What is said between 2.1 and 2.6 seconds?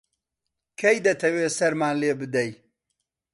بدەی؟